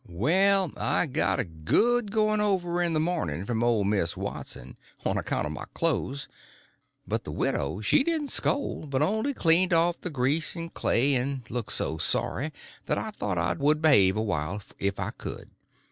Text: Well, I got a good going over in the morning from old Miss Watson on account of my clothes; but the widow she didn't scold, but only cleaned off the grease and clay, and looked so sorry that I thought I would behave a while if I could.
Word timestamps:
Well, 0.09 0.71
I 0.77 1.05
got 1.05 1.39
a 1.39 1.43
good 1.43 2.11
going 2.11 2.41
over 2.41 2.81
in 2.81 2.93
the 2.93 2.99
morning 2.99 3.45
from 3.45 3.63
old 3.63 3.85
Miss 3.85 4.17
Watson 4.17 4.75
on 5.05 5.15
account 5.15 5.45
of 5.45 5.51
my 5.53 5.65
clothes; 5.75 6.27
but 7.07 7.23
the 7.23 7.31
widow 7.31 7.81
she 7.81 8.03
didn't 8.03 8.29
scold, 8.29 8.89
but 8.89 9.03
only 9.03 9.31
cleaned 9.35 9.73
off 9.73 10.01
the 10.01 10.09
grease 10.09 10.55
and 10.55 10.73
clay, 10.73 11.13
and 11.13 11.43
looked 11.51 11.73
so 11.73 11.99
sorry 11.99 12.51
that 12.87 12.97
I 12.97 13.11
thought 13.11 13.37
I 13.37 13.53
would 13.53 13.79
behave 13.79 14.17
a 14.17 14.23
while 14.23 14.63
if 14.79 14.99
I 14.99 15.11
could. 15.11 15.51